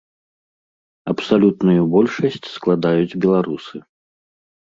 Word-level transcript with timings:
Абсалютную 1.13 1.81
большасць 1.95 2.49
складаюць 2.55 3.17
беларусы. 3.27 3.75